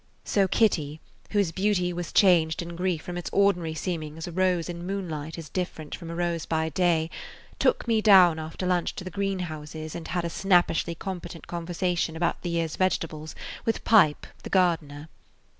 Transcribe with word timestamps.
So 0.25 0.47
Kitty, 0.47 0.99
whose 1.29 1.51
beauty 1.51 1.93
was 1.93 2.07
as 2.07 2.11
changed 2.11 2.63
in 2.63 2.75
grief 2.75 3.03
from 3.03 3.17
its 3.19 3.29
ordinary 3.31 3.75
seeming 3.75 4.17
as 4.17 4.25
a 4.25 4.31
rose 4.31 4.67
in 4.67 4.83
moonlight 4.87 5.37
is 5.37 5.47
different 5.47 5.93
from 5.93 6.09
a 6.09 6.15
rose 6.15 6.47
by 6.47 6.69
day, 6.69 7.11
took 7.59 7.87
me 7.87 8.01
down 8.01 8.39
after 8.39 8.65
lunch 8.65 8.95
to 8.95 9.03
the 9.03 9.11
greenhouses 9.11 9.93
and 9.93 10.07
had 10.07 10.25
a 10.25 10.29
snappishly 10.31 10.95
competent 10.95 11.45
conversation 11.45 12.15
about 12.15 12.41
the 12.41 12.49
year's 12.49 12.77
vegetables 12.77 13.35
with 13.63 13.83
Pipe, 13.85 14.25
the 14.41 14.49
gardener. 14.49 15.07